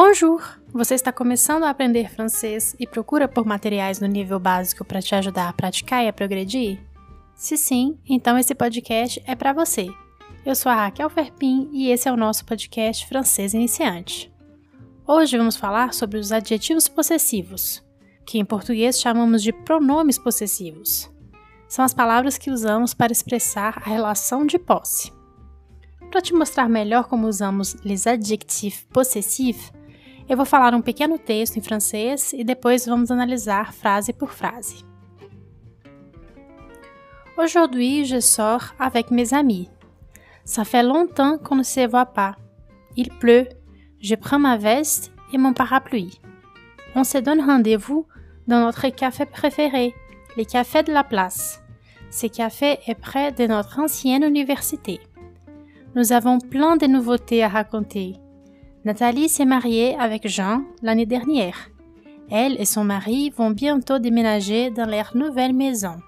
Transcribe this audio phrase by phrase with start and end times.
[0.00, 0.40] Bonjour!
[0.72, 5.12] Você está começando a aprender francês e procura por materiais no nível básico para te
[5.12, 6.80] ajudar a praticar e a progredir?
[7.34, 9.88] Se sim, então esse podcast é para você.
[10.46, 14.32] Eu sou a Raquel Ferpin e esse é o nosso podcast Francês Iniciante.
[15.04, 17.84] Hoje vamos falar sobre os adjetivos possessivos,
[18.24, 21.10] que em português chamamos de pronomes possessivos.
[21.68, 25.12] São as palavras que usamos para expressar a relação de posse.
[26.08, 29.72] Para te mostrar melhor como usamos les adjectifs possessifs,
[30.28, 34.84] eu vou falar um pequeno texto em francês e depois vamos analisar frase por frase.
[37.36, 39.70] Aujourd'hui, je sors avec mes amis.
[40.44, 42.36] Ça fait longtemps qu'on ne se voit pas.
[42.96, 43.48] Il pleut.
[44.00, 46.20] Je prends ma veste et mon parapluie.
[46.94, 48.06] On se donne rendez-vous
[48.48, 49.94] dans notre café préféré,
[50.36, 51.62] les cafés de la place.
[52.10, 55.00] Ce café est près de notre ancienne université.
[55.94, 58.16] Nous avons plein de nouveautés à raconter.
[58.88, 61.68] Nathalie s'est mariée avec Jean l'année dernière.
[62.30, 66.00] Elle et son mari vont bientôt déménager dans leur nouvelle maison.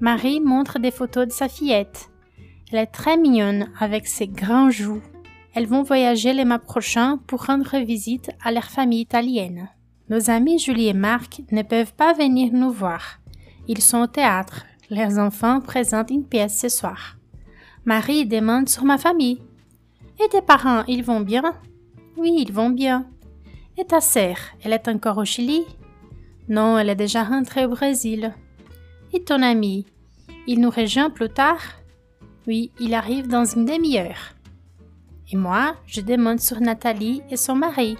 [0.00, 2.08] Marie montre des photos de sa fillette.
[2.70, 5.02] Elle est très mignonne avec ses grands joues.
[5.52, 9.68] Elles vont voyager le mois prochain pour rendre visite à leur famille italienne.
[10.08, 13.20] Nos amis Julie et Marc ne peuvent pas venir nous voir.
[13.68, 14.64] Ils sont au théâtre.
[14.88, 17.18] Leurs enfants présentent une pièce ce soir.
[17.84, 19.42] Marie demande sur ma famille.
[20.24, 21.52] Et tes parents, ils vont bien?
[22.16, 23.06] Oui, ils vont bien.
[23.78, 25.64] Et ta sœur, elle est encore au Chili?
[26.48, 28.34] Non, elle est déjà rentrée au Brésil.
[29.12, 29.86] Et ton ami,
[30.46, 31.62] il nous rejoint plus tard?
[32.46, 34.34] Oui, il arrive dans une demi-heure.
[35.32, 37.96] Et moi, je demande sur Nathalie et son mari.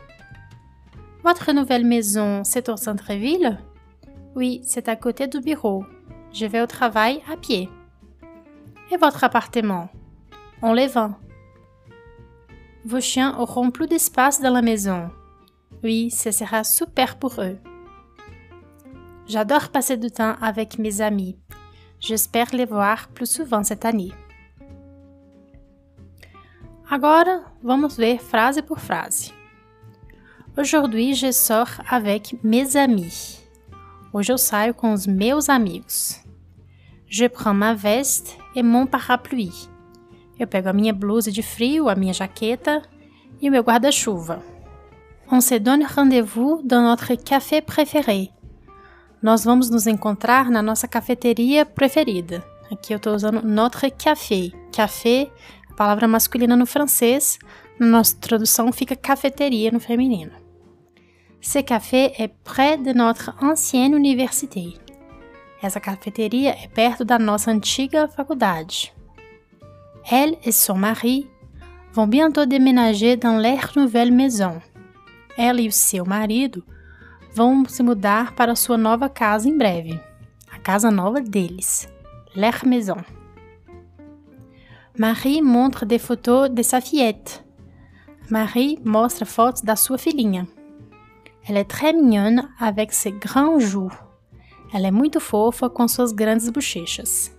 [1.25, 3.59] Votre nouvelle maison, c'est au centre-ville?
[4.35, 5.85] Oui, c'est à côté du bureau.
[6.33, 7.69] Je vais au travail à pied.
[8.91, 9.89] Et votre appartement?
[10.61, 11.15] On les vend.
[12.85, 15.11] Vos chiens auront plus d'espace dans la maison.
[15.83, 17.59] Oui, ce sera super pour eux.
[19.27, 21.39] J'adore passer du temps avec mes amis.
[22.01, 24.13] J'espère les voir plus souvent cette année.
[26.91, 29.33] Agora, vamos ver frase por frase.
[30.59, 33.39] Aujourd'hui, je sors avec mes amis.
[34.13, 36.21] Hoje eu saio com os meus amigos.
[37.07, 39.71] Je prends ma veste et mon parapluie.
[40.43, 42.83] Eu pego a minha blusa de frio, a minha jaqueta
[43.41, 44.43] e o meu guarda-chuva.
[45.31, 48.31] On se donne rendez-vous dans notre café préféré.
[49.23, 52.45] Nós vamos nos encontrar na nossa cafeteria preferida.
[52.73, 54.51] Aqui eu estou usando notre café.
[54.73, 55.31] Café,
[55.71, 57.39] a palavra masculina no francês.
[57.79, 60.33] Na nossa tradução fica cafeteria no feminino.
[61.41, 64.75] Ce café est près de notre ancienne université.
[65.63, 68.93] Essa cafeteria é perto da nossa antiga faculdade.
[70.11, 71.29] Elle et son mari
[71.93, 74.61] vont bientôt déménager dans leur nouvelle maison.
[75.37, 76.65] Ela e o seu marido
[77.35, 79.99] vão se mudar para sua nova casa em breve.
[80.53, 81.89] A casa nova deles.
[82.35, 83.03] Leur maison.
[84.99, 87.43] Marie montre des photos de sa fillette.
[88.31, 90.47] Marie mostra fotos da sua filhinha.
[91.49, 93.91] Elle est très mignonne avec ses grands joues.
[94.73, 97.31] Ela é muito fofa com suas grandes bochechas.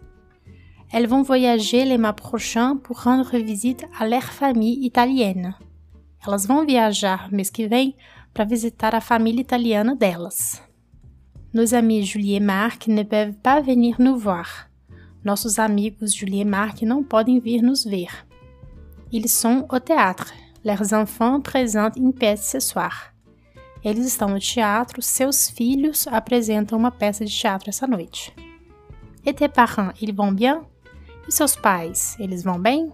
[0.94, 5.56] Elles vont voyager le mois prochain pour rendre visite à leur famille italienne.
[6.24, 7.96] Elas vão viajar mês que vem
[8.32, 10.62] para visitar a família italiana delas.
[11.52, 14.70] Nos amis Julie et Marc ne peuvent pas venir nous voir.
[15.26, 18.26] Nossos amigos Julie et Marc não podem vir nos ver.
[19.12, 20.32] Ils sont au théâtre.
[20.64, 23.12] Leurs enfants présentent une pièce ce soir.
[23.84, 28.32] Eles estão no teatro, seus filhos apresentam uma peça de teatro essa noite.
[29.26, 30.64] Et tes parents, ils vont bien?
[31.28, 32.92] E seus pais, eles vão bem?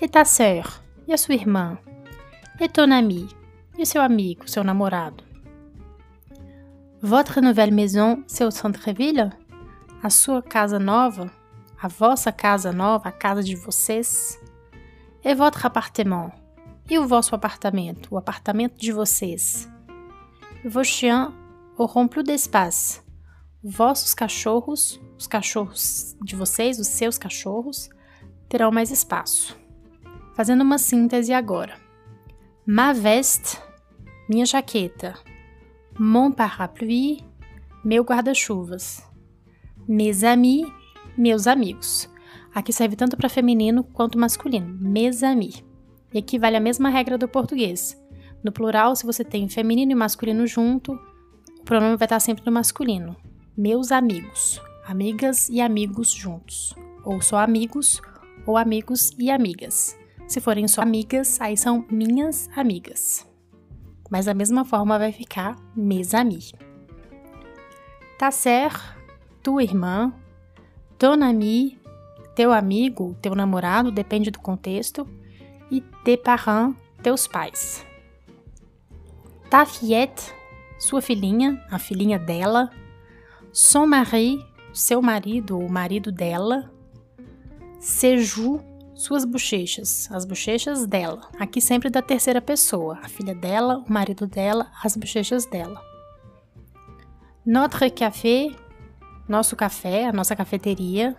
[0.00, 0.82] E ta sœur?
[1.06, 1.78] E a sua irmã?
[2.60, 3.28] E ton ami?
[3.76, 5.22] E seu amigo, seu namorado?
[7.00, 9.30] Votre nouvelle maison, seu centre-ville?
[10.02, 11.30] A sua casa nova?
[11.80, 14.36] A vossa casa nova, a casa de vocês?
[15.24, 16.32] E votre appartement?
[16.90, 19.68] E o vosso apartamento, o apartamento de vocês?
[20.64, 21.32] Vos chiens
[21.78, 23.00] auront plus d'espace.
[23.70, 27.90] Vossos cachorros os cachorros de vocês, os seus cachorros,
[28.48, 29.58] terão mais espaço.
[30.34, 31.76] Fazendo uma síntese agora.
[32.64, 33.60] Ma veste,
[34.26, 35.14] minha jaqueta.
[35.98, 37.22] Mon parapluie,
[37.84, 39.02] meu guarda-chuvas.
[39.86, 40.66] Mes amis,
[41.16, 42.08] meus amigos.
[42.54, 44.78] Aqui serve tanto para feminino quanto masculino.
[44.80, 45.62] Mes amis.
[46.14, 48.00] E aqui vale a mesma regra do português.
[48.42, 50.92] No plural, se você tem feminino e masculino junto,
[51.60, 53.16] o pronome vai estar sempre no masculino.
[53.58, 56.74] Meus amigos amigas e amigos juntos,
[57.04, 58.00] ou só amigos,
[58.46, 59.98] ou amigos e amigas.
[60.26, 63.26] Se forem só amigas, aí são minhas amigas.
[64.10, 66.54] mas da mesma forma vai ficar mes amis.
[68.18, 68.72] Ta sœur,
[69.42, 70.14] tua irmã,
[70.96, 71.78] ton ami,
[72.34, 75.06] teu amigo, teu namorado, depende do contexto,
[75.70, 77.84] e tes parents, teus pais.
[79.50, 80.32] Ta fillette,
[80.78, 82.70] sua filhinha, a filhinha dela,
[83.60, 86.70] son mari, seu marido, o marido dela,
[87.80, 88.60] seju,
[88.94, 91.28] suas bochechas, as bochechas dela.
[91.40, 95.82] Aqui sempre da terceira pessoa, a filha dela, o marido dela, as bochechas dela.
[97.44, 98.48] Notre café,
[99.28, 101.16] nosso café, a nossa cafeteria.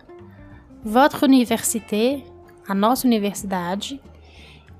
[0.82, 2.24] Votre université,
[2.66, 4.00] a nossa universidade.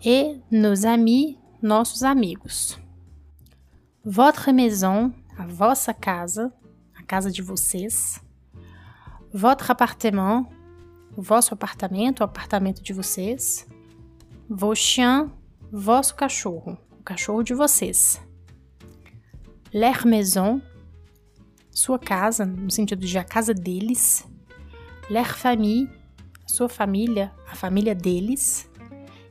[0.02, 2.80] E nos amis, nossos amigos.
[4.02, 6.50] Votre maison, a vossa casa,
[7.10, 8.20] casa de vocês.
[9.34, 10.48] Votre appartement,
[11.16, 13.66] o vosso apartamento, o apartamento de vocês.
[14.48, 15.28] Vos chiens,
[15.72, 18.20] vosso cachorro, o cachorro de vocês.
[19.74, 20.62] Leur maison,
[21.72, 24.24] sua casa, no sentido de a casa deles.
[25.10, 25.90] Leur famille,
[26.46, 28.70] sua família, a família deles.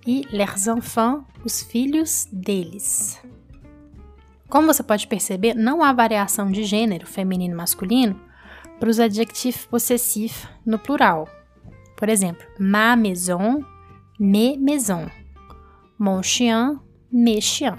[0.06, 3.22] E leurs enfants, os filhos deles.
[4.50, 8.20] Como você pode perceber, não há variação de gênero feminino e masculino
[8.80, 11.28] para os adjetivos possessifs no plural.
[11.96, 13.64] Por exemplo, ma maison,
[14.20, 15.12] mes maisons.
[16.00, 16.80] Mon chien,
[17.12, 17.78] mes chiens.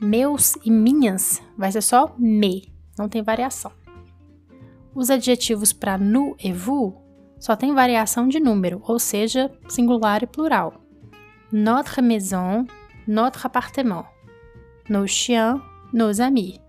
[0.00, 3.72] Meus e minhas vai ser só me, não tem variação.
[4.94, 6.94] Os adjetivos para nu e vous
[7.38, 10.74] só tem variação de número, ou seja, singular e plural.
[11.50, 12.66] Notre maison,
[13.06, 14.04] notre appartement.
[14.88, 15.60] Nos chiens,
[15.92, 16.60] nos amis.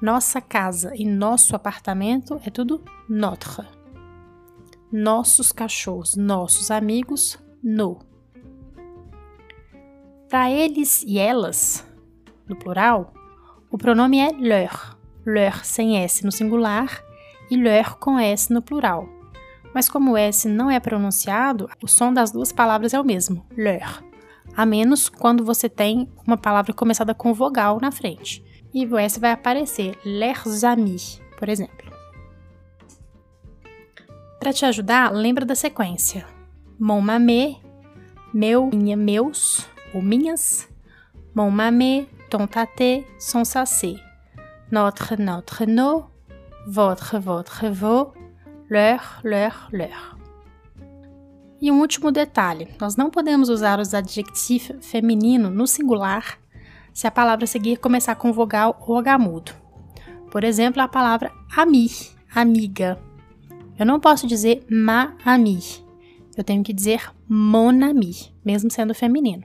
[0.00, 3.66] Nossa casa e nosso apartamento é tudo notre
[4.94, 7.98] nossos cachorros, nossos amigos, no.
[10.30, 11.84] Para eles e elas,
[12.48, 13.12] no plural,
[13.72, 14.96] o pronome é leur,
[15.26, 17.02] leur sem S no singular
[17.50, 19.08] e leur com S no plural.
[19.74, 23.44] Mas como o S não é pronunciado, o som das duas palavras é o mesmo,
[23.56, 24.00] leur,
[24.56, 28.44] a menos quando você tem uma palavra começada com vogal na frente.
[28.72, 31.92] E o S vai aparecer, leurs amis, por exemplo.
[34.40, 36.26] Para te ajudar, lembra da sequência.
[36.78, 37.56] Mon mamé,
[38.32, 40.68] meu, minha, meus ou minhas.
[41.34, 43.96] Mon mamé, ton tate, son sacé.
[44.70, 46.10] Notre, notre, no.
[46.66, 48.12] Votre, votre, vos.
[48.68, 50.18] Leur, leur, leur.
[51.64, 56.38] E um último detalhe: nós não podemos usar os adjetivos feminino no singular
[56.92, 59.52] se a palavra seguir começar com vogal ou H mudo.
[60.30, 61.88] Por exemplo, a palavra ami,
[62.34, 63.00] amiga,
[63.78, 65.58] eu não posso dizer ma ami.
[66.36, 68.12] Eu tenho que dizer mon ami,
[68.44, 69.44] mesmo sendo feminino.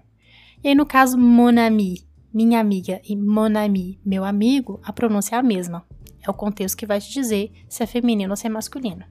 [0.61, 5.37] E aí, no caso, mon ami, minha amiga, e mon ami, meu amigo, a pronúncia
[5.37, 5.85] é a mesma.
[6.21, 9.05] É o contexto que vai te dizer se é feminino ou se é masculino.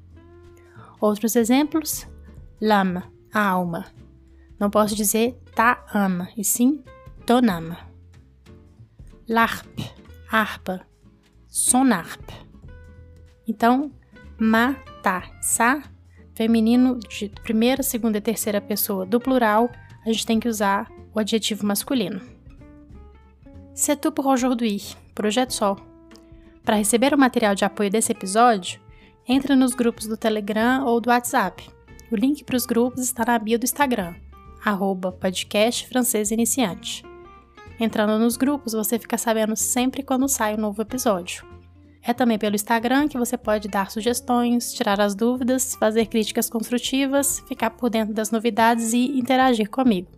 [1.00, 2.06] Outros exemplos:
[2.60, 3.02] l'âme,
[3.32, 3.86] a alma.
[4.58, 6.82] Não posso dizer ta ama, e sim
[7.26, 7.76] ton âme.
[9.28, 9.90] L'arpe,
[10.30, 10.86] harpa,
[11.46, 12.34] son harpe.
[13.46, 13.92] Então,
[14.38, 15.82] ma tá, sa,
[16.34, 19.70] feminino de primeira, segunda e terceira pessoa do plural,
[20.04, 22.20] a gente tem que usar o adjetivo masculino.
[23.74, 25.76] C'est tout pour aujourd'hui, Projeto Sol.
[26.64, 28.80] Para receber o material de apoio desse episódio,
[29.26, 31.77] entre nos grupos do Telegram ou do WhatsApp.
[32.10, 34.14] O link para os grupos está na bio do Instagram,
[34.64, 37.04] arroba podcast francês iniciante.
[37.78, 41.46] Entrando nos grupos, você fica sabendo sempre quando sai um novo episódio.
[42.02, 47.40] É também pelo Instagram que você pode dar sugestões, tirar as dúvidas, fazer críticas construtivas,
[47.46, 50.08] ficar por dentro das novidades e interagir comigo.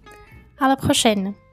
[0.59, 1.50] À la prochaine!